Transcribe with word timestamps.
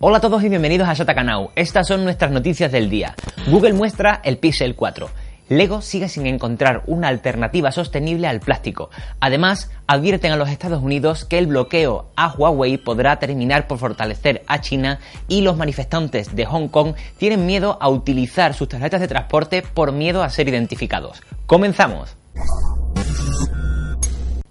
Hola 0.00 0.18
a 0.18 0.20
todos 0.20 0.44
y 0.44 0.48
bienvenidos 0.48 0.88
a 0.88 0.94
Shatakanau. 0.94 1.50
Estas 1.56 1.88
son 1.88 2.04
nuestras 2.04 2.30
noticias 2.30 2.70
del 2.70 2.88
día. 2.88 3.16
Google 3.48 3.72
muestra 3.72 4.20
el 4.22 4.38
Pixel 4.38 4.76
4. 4.76 5.10
Lego 5.48 5.80
sigue 5.80 6.08
sin 6.08 6.28
encontrar 6.28 6.84
una 6.86 7.08
alternativa 7.08 7.72
sostenible 7.72 8.28
al 8.28 8.38
plástico. 8.38 8.90
Además, 9.18 9.72
advierten 9.88 10.30
a 10.30 10.36
los 10.36 10.50
Estados 10.50 10.84
Unidos 10.84 11.24
que 11.24 11.38
el 11.38 11.48
bloqueo 11.48 12.12
a 12.14 12.28
Huawei 12.28 12.78
podrá 12.78 13.18
terminar 13.18 13.66
por 13.66 13.78
fortalecer 13.78 14.44
a 14.46 14.60
China 14.60 15.00
y 15.26 15.40
los 15.40 15.56
manifestantes 15.56 16.36
de 16.36 16.46
Hong 16.46 16.68
Kong 16.68 16.94
tienen 17.16 17.44
miedo 17.44 17.76
a 17.80 17.88
utilizar 17.88 18.54
sus 18.54 18.68
tarjetas 18.68 19.00
de 19.00 19.08
transporte 19.08 19.62
por 19.62 19.90
miedo 19.90 20.22
a 20.22 20.30
ser 20.30 20.48
identificados. 20.48 21.22
Comenzamos. 21.46 22.14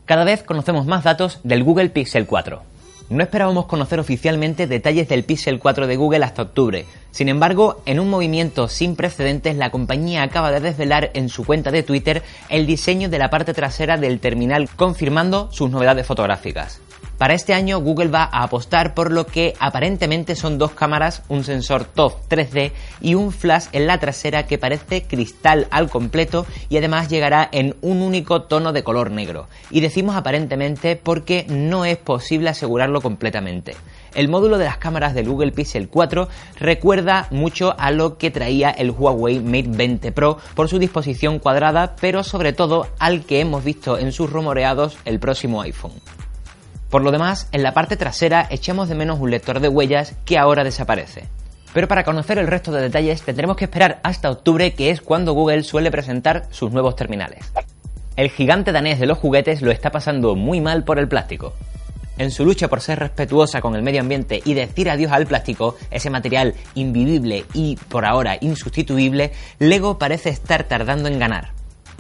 Cada 0.04 0.26
vez 0.26 0.44
conocemos 0.44 0.86
más 0.86 1.06
datos 1.06 1.40
del 1.46 1.64
Google 1.64 1.88
Pixel 1.88 2.26
4. 2.26 2.77
No 3.10 3.24
esperábamos 3.24 3.68
conocer 3.68 4.02
oficialmente 4.02 4.68
detalles 4.68 5.08
del 5.08 5.24
Pixel 5.24 5.60
4 5.60 5.88
de 5.88 5.96
Google 5.96 6.26
hasta 6.26 6.42
octubre. 6.42 6.86
Sin 7.12 7.30
embargo, 7.30 7.82
en 7.86 8.02
un 8.02 8.10
movimiento 8.10 8.68
sin 8.68 8.98
precedentes, 8.98 9.56
la 9.56 9.72
compañía 9.72 10.24
acaba 10.24 10.52
de 10.52 10.60
desvelar 10.60 11.12
en 11.14 11.30
su 11.30 11.46
cuenta 11.46 11.72
de 11.72 11.84
Twitter 11.84 12.22
el 12.50 12.68
diseño 12.68 13.08
de 13.08 13.18
la 13.18 13.30
parte 13.30 13.54
trasera 13.54 13.96
del 13.96 14.20
terminal, 14.20 14.70
confirmando 14.76 15.50
sus 15.54 15.72
novedades 15.72 16.06
fotográficas. 16.06 16.82
Para 17.18 17.34
este 17.34 17.56
año 17.56 17.80
Google 17.80 18.10
va 18.10 18.30
a 18.32 18.44
apostar 18.44 18.94
por 18.94 19.12
lo 19.12 19.26
que 19.26 19.56
aparentemente 19.60 20.36
son 20.36 20.60
dos 20.60 20.72
cámaras, 20.72 21.24
un 21.30 21.44
sensor 21.44 21.86
TOF 21.86 22.14
3D 22.30 22.74
y 23.02 23.16
un 23.16 23.32
flash 23.32 23.66
en 23.72 23.88
la 23.88 24.00
trasera 24.00 24.46
que 24.46 24.60
parece 24.60 25.02
cristal 25.02 25.68
al 25.72 25.90
completo 25.90 26.46
y 26.70 26.78
además 26.78 27.10
llegará 27.10 27.50
en 27.52 27.76
un 27.82 28.04
único 28.04 28.44
tono 28.44 28.72
de 28.72 28.84
color 28.84 29.10
negro. 29.10 29.48
Y 29.72 29.80
decimos 29.80 30.16
aparentemente 30.16 30.96
porque 30.96 31.48
no 31.50 31.86
es 31.86 31.98
posible 31.98 32.50
asegurarlo 32.50 33.02
completamente. 33.02 33.76
El 34.14 34.30
módulo 34.30 34.60
de 34.60 34.66
las 34.66 34.78
cámaras 34.78 35.16
del 35.16 35.28
Google 35.28 35.52
Pixel 35.52 35.90
4 35.90 36.28
recuerda 36.60 37.28
mucho 37.32 37.74
a 37.80 37.90
lo 37.90 38.20
que 38.20 38.30
traía 38.30 38.70
el 38.70 38.92
Huawei 38.92 39.40
Mate 39.40 39.70
20 39.70 40.12
Pro 40.12 40.38
por 40.54 40.70
su 40.70 40.78
disposición 40.78 41.40
cuadrada, 41.40 41.96
pero 42.00 42.24
sobre 42.24 42.54
todo 42.54 42.88
al 43.00 43.26
que 43.26 43.40
hemos 43.40 43.64
visto 43.64 43.98
en 43.98 44.12
sus 44.12 44.32
rumoreados 44.32 44.98
el 45.06 45.20
próximo 45.20 45.62
iPhone. 45.64 45.94
Por 46.90 47.04
lo 47.04 47.12
demás, 47.12 47.50
en 47.52 47.64
la 47.64 47.74
parte 47.74 47.98
trasera 47.98 48.48
echamos 48.50 48.88
de 48.88 48.96
menos 48.96 49.20
un 49.20 49.32
lector 49.32 49.60
de 49.60 49.68
huellas 49.68 50.16
que 50.26 50.38
ahora 50.38 50.64
desaparece. 50.64 51.26
Pero 51.74 51.88
para 51.88 52.06
conocer 52.06 52.38
el 52.38 52.48
resto 52.48 52.72
de 52.72 52.82
detalles 52.82 53.22
tendremos 53.22 53.58
que 53.58 53.66
esperar 53.66 54.00
hasta 54.04 54.32
octubre, 54.32 54.74
que 54.74 54.90
es 54.90 55.02
cuando 55.02 55.34
Google 55.34 55.64
suele 55.64 55.92
presentar 55.92 56.48
sus 56.50 56.72
nuevos 56.72 56.96
terminales. 56.96 57.52
El 58.16 58.30
gigante 58.30 58.72
danés 58.72 59.00
de 59.00 59.06
los 59.06 59.18
juguetes 59.18 59.62
lo 59.62 59.70
está 59.70 59.92
pasando 59.92 60.36
muy 60.36 60.62
mal 60.62 60.84
por 60.86 60.98
el 60.98 61.08
plástico. 61.08 61.54
En 62.18 62.32
su 62.32 62.46
lucha 62.46 62.68
por 62.68 62.82
ser 62.82 62.98
respetuosa 62.98 63.62
con 63.62 63.76
el 63.76 63.84
medio 63.84 64.02
ambiente 64.02 64.42
y 64.44 64.56
decir 64.56 64.90
adiós 64.90 65.12
al 65.12 65.28
plástico, 65.28 65.76
ese 65.92 66.10
material 66.10 66.56
invivible 66.74 67.46
y 67.54 67.76
por 67.90 68.06
ahora 68.06 68.38
insustituible, 68.42 69.34
Lego 69.60 70.00
parece 70.00 70.30
estar 70.30 70.64
tardando 70.64 71.10
en 71.10 71.20
ganar. 71.20 71.57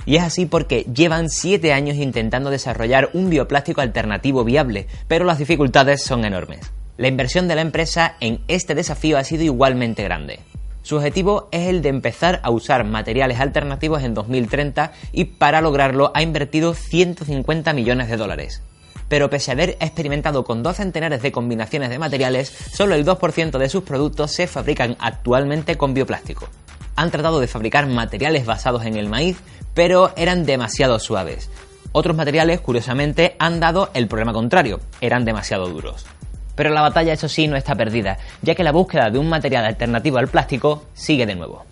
Y 0.08 0.16
es 0.16 0.24
así 0.24 0.46
porque 0.46 0.86
llevan 0.86 1.30
7 1.30 1.74
años 1.74 1.98
intentando 1.98 2.50
desarrollar 2.50 3.10
un 3.12 3.30
bioplástico 3.30 3.82
alternativo 3.82 4.46
viable, 4.46 4.88
pero 5.10 5.26
las 5.26 5.38
dificultades 5.38 6.02
son 6.02 6.24
enormes. 6.24 6.62
La 6.96 7.10
inversión 7.10 7.50
de 7.50 7.56
la 7.56 7.62
empresa 7.62 8.16
en 8.22 8.40
este 8.48 8.74
desafío 8.74 9.18
ha 9.18 9.26
sido 9.26 9.44
igualmente 9.44 10.04
grande. 10.04 10.40
Su 10.82 10.96
objetivo 10.96 11.50
es 11.52 11.68
el 11.68 11.82
de 11.82 11.90
empezar 11.90 12.40
a 12.44 12.52
usar 12.52 12.86
materiales 12.86 13.42
alternativos 13.42 14.02
en 14.02 14.14
2030 14.14 14.94
y 15.12 15.26
para 15.26 15.60
lograrlo 15.60 16.14
ha 16.16 16.22
invertido 16.22 16.74
150 16.74 17.74
millones 17.74 18.08
de 18.08 18.16
dólares. 18.16 18.64
Pero 19.10 19.30
pese 19.30 19.52
a 19.52 19.56
haber 19.56 19.72
experimentado 19.82 20.46
con 20.46 20.64
dos 20.64 20.78
centenares 20.78 21.22
de 21.22 21.34
combinaciones 21.34 21.90
de 21.90 22.00
materiales, 22.00 22.48
solo 22.72 22.96
el 22.96 23.06
2% 23.06 23.58
de 23.58 23.68
sus 23.68 23.84
productos 23.84 24.32
se 24.32 24.48
fabrican 24.48 24.96
actualmente 25.02 25.76
con 25.76 25.94
bioplástico. 25.94 26.48
Han 26.98 27.12
tratado 27.12 27.40
de 27.40 27.48
fabricar 27.48 27.88
materiales 27.88 28.46
basados 28.46 28.86
en 28.86 28.98
el 28.98 29.08
maíz, 29.08 29.38
pero 29.74 30.12
eran 30.18 30.46
demasiado 30.46 31.00
suaves. 31.00 31.50
Otros 31.94 32.18
materiales, 32.18 32.60
curiosamente, 32.60 33.38
han 33.40 33.62
dado 33.62 33.90
el 33.94 34.08
problema 34.08 34.34
contrario, 34.34 34.82
eran 35.00 35.24
demasiado 35.24 35.70
duros. 35.70 36.06
Pero 36.56 36.72
la 36.72 36.82
batalla, 36.82 37.14
eso 37.14 37.30
sí, 37.30 37.48
no 37.48 37.56
está 37.56 37.76
perdida, 37.76 38.18
ya 38.42 38.56
que 38.56 38.64
la 38.64 38.72
búsqueda 38.72 39.10
de 39.10 39.20
un 39.20 39.30
material 39.30 39.66
alternativo 39.66 40.18
al 40.18 40.28
plástico 40.28 40.84
sigue 40.94 41.26
de 41.26 41.36
nuevo. 41.36 41.66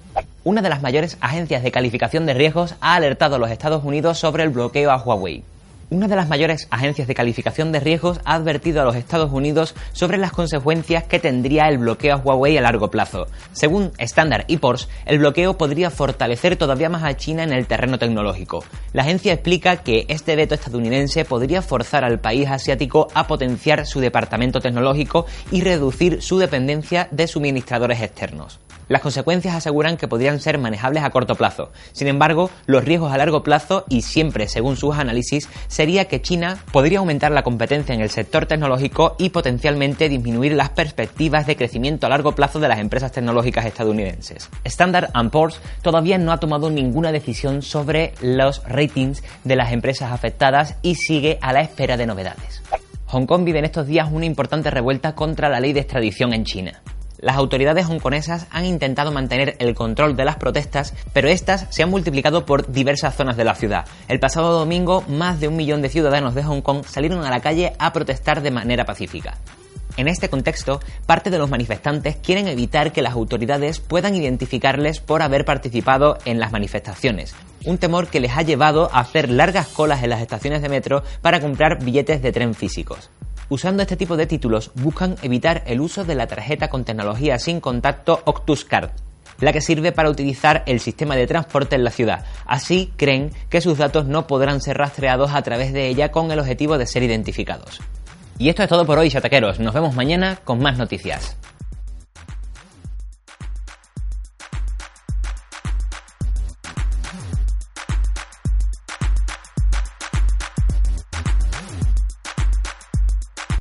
Una 0.44 0.62
de 0.62 0.69
las 0.69 0.84
mayores 0.84 1.18
agencias 1.22 1.64
de 1.64 1.72
calificación 1.72 2.25
de 2.28 2.35
riesgos 2.35 2.75
ha 2.80 2.96
alertado 2.96 3.35
a 3.35 3.40
los 3.40 3.50
Estados 3.50 3.84
Unidos 3.84 4.19
sobre 4.19 4.44
el 4.44 4.50
bloqueo 4.50 4.91
a 4.91 4.97
Huawei. 4.97 5.44
Una 5.91 6.07
de 6.07 6.16
las 6.16 6.29
mayores 6.29 6.68
agencias 6.72 7.07
de 7.07 7.13
calificación 7.13 7.72
de 7.72 7.79
riesgos 7.79 8.19
ha 8.25 8.34
advertido 8.34 8.81
a 8.81 8.85
los 8.85 8.96
Estados 8.96 9.31
Unidos 9.31 9.75
sobre 9.94 10.18
las 10.18 10.31
consecuencias 10.31 11.03
que 11.03 11.19
tendría 11.19 11.69
el 11.69 11.78
bloqueo 11.78 12.16
a 12.16 12.18
Huawei 12.18 12.57
a 12.57 12.62
largo 12.62 12.90
plazo. 12.90 13.28
Según 13.51 13.91
Standard 14.00 14.47
Poor's, 14.59 14.90
el 15.06 15.19
bloqueo 15.19 15.59
podría 15.59 15.91
fortalecer 15.91 16.56
todavía 16.56 16.90
más 16.90 17.03
a 17.03 17.16
China 17.16 17.44
en 17.44 17.53
el 17.53 17.68
terreno 17.68 18.00
tecnológico. 18.00 18.66
La 18.94 19.03
agencia 19.03 19.31
explica 19.31 19.84
que 19.84 20.07
este 20.07 20.35
veto 20.35 20.56
estadounidense 20.56 21.23
podría 21.23 21.62
forzar 21.62 22.03
al 22.03 22.19
país 22.19 22.50
asiático 22.50 23.09
a 23.13 23.28
potenciar 23.28 23.85
su 23.85 24.00
departamento 24.00 24.62
tecnológico 24.62 25.28
y 25.52 25.62
reducir 25.62 26.23
su 26.23 26.40
dependencia 26.40 27.09
de 27.12 27.28
suministradores 27.28 28.02
externos. 28.02 28.59
Las 28.88 29.02
consecuencias 29.02 29.56
aseguran 29.56 29.97
que 29.97 30.07
podrían 30.07 30.40
ser 30.40 30.59
manejables 30.59 31.03
a 31.03 31.09
corto 31.09 31.35
plazo. 31.35 31.72
Sin 31.91 32.07
embargo, 32.07 32.52
los 32.67 32.85
riesgos 32.85 33.12
a 33.12 33.17
largo 33.17 33.41
plazo, 33.41 33.84
y 33.90 34.03
siempre 34.03 34.47
según 34.47 34.78
sus 34.78 34.96
análisis, 34.96 35.50
sería 35.75 36.06
que 36.06 36.22
China 36.22 36.58
podría 36.72 37.00
aumentar 37.00 37.34
la 37.34 37.44
competencia 37.44 37.94
en 37.94 38.00
el 38.00 38.09
sector 38.09 38.46
tecnológico 38.46 39.18
y 39.19 39.31
potencialmente 39.31 40.08
disminuir 40.08 40.53
las 40.53 40.69
perspectivas 40.69 41.46
de 41.47 41.58
crecimiento 41.58 42.06
a 42.06 42.09
largo 42.09 42.31
plazo 42.31 42.62
de 42.62 42.69
las 42.69 42.80
empresas 42.80 43.12
tecnológicas 43.12 43.66
estadounidenses. 43.66 44.50
Standard 44.64 45.12
Poor's 45.31 45.59
todavía 45.81 46.18
no 46.18 46.31
ha 46.31 46.40
tomado 46.40 46.69
ninguna 46.69 47.12
decisión 47.12 47.62
sobre 47.62 48.14
los 48.22 48.64
ratings 48.64 49.22
de 49.44 49.58
las 49.58 49.74
empresas 49.74 50.14
afectadas 50.14 50.78
y 50.81 50.96
sigue 50.96 51.40
a 51.41 51.52
la 51.52 51.59
espera 51.59 51.97
de 51.97 52.06
novedades. 52.06 52.62
Hong 53.08 53.25
Kong 53.25 53.44
vive 53.44 53.59
en 53.59 53.66
estos 53.66 53.85
días 53.85 54.08
una 54.09 54.25
importante 54.25 54.72
revuelta 54.72 55.14
contra 55.14 55.50
la 55.50 55.59
ley 55.59 55.74
de 55.74 55.81
extradición 55.81 56.31
en 56.31 56.46
China. 56.46 56.81
Las 57.25 57.38
autoridades 57.38 57.88
hongkonesas 57.88 58.46
han 58.52 58.66
intentado 58.66 59.12
mantener 59.12 59.56
el 59.58 59.74
control 59.74 60.16
de 60.16 60.25
las 60.25 60.36
protestas, 60.36 60.94
pero 61.12 61.28
estas 61.28 61.66
se 61.72 61.81
han 61.81 61.90
multiplicado 61.90 62.46
por 62.46 62.72
diversas 62.72 63.16
zonas 63.16 63.36
de 63.36 63.44
la 63.44 63.56
ciudad. 63.56 63.88
El 64.08 64.19
pasado 64.19 64.59
domingo, 64.59 65.03
más 65.08 65.40
de 65.40 65.47
un 65.47 65.56
millón 65.56 65.81
de 65.81 65.90
ciudadanos 65.90 66.35
de 66.35 66.44
Hong 66.44 66.62
Kong 66.62 66.84
salieron 66.85 67.25
a 67.25 67.31
la 67.31 67.40
calle 67.40 67.74
a 67.80 67.94
protestar 67.94 68.44
de 68.44 68.52
manera 68.52 68.85
pacífica. 68.85 69.40
En 69.97 70.08
este 70.08 70.30
contexto, 70.30 70.80
parte 71.08 71.31
de 71.31 71.40
los 71.40 71.50
manifestantes 71.50 72.16
quieren 72.18 72.47
evitar 72.47 72.91
que 72.91 73.02
las 73.02 73.14
autoridades 73.14 73.80
puedan 73.80 74.14
identificarles 74.14 75.00
por 75.00 75.24
haber 75.24 75.46
participado 75.46 76.19
en 76.25 76.40
las 76.40 76.52
manifestaciones, 76.52 77.34
un 77.66 77.80
temor 77.80 78.06
que 78.09 78.19
les 78.19 78.38
ha 78.38 78.44
llevado 78.44 78.91
a 78.94 79.00
hacer 79.00 79.31
largas 79.31 79.68
colas 79.69 80.03
en 80.03 80.12
las 80.12 80.22
estaciones 80.22 80.62
de 80.62 80.69
metro 80.69 81.02
para 81.24 81.40
comprar 81.40 81.84
billetes 81.84 82.22
de 82.22 82.31
tren 82.31 82.53
físicos. 82.53 83.09
Usando 83.48 83.84
este 83.84 83.96
tipo 83.96 84.18
de 84.18 84.26
títulos 84.26 84.72
buscan 84.74 85.18
evitar 85.22 85.64
el 85.68 85.80
uso 85.80 86.04
de 86.04 86.16
la 86.16 86.26
tarjeta 86.26 86.68
con 86.68 86.84
tecnología 86.84 87.38
sin 87.38 87.60
contacto 87.60 88.22
Octus 88.26 88.66
Card, 88.66 88.90
la 89.40 89.54
que 89.54 89.62
sirve 89.62 89.92
para 89.92 90.10
utilizar 90.10 90.64
el 90.66 90.80
sistema 90.80 91.16
de 91.16 91.28
transporte 91.28 91.76
en 91.76 91.84
la 91.84 91.92
ciudad. 91.92 92.26
Así 92.46 92.92
creen 92.98 93.32
que 93.50 93.62
sus 93.62 93.78
datos 93.78 94.06
no 94.06 94.26
podrán 94.26 94.62
ser 94.62 94.78
rastreados 94.78 95.32
a 95.34 95.44
través 95.44 95.74
de 95.74 95.88
ella 95.88 96.10
con 96.10 96.32
el 96.32 96.40
objetivo 96.40 96.78
de 96.78 96.88
ser 96.88 97.04
identificados. 97.04 97.82
Y 98.40 98.50
esto 98.50 98.64
es 98.64 98.70
todo 98.70 98.86
por 98.86 98.98
hoy, 98.98 99.12
chataqueros. 99.12 99.60
Nos 99.60 99.74
vemos 99.74 99.96
mañana 99.96 100.40
con 100.44 100.60
más 100.60 100.78
noticias. 100.78 101.38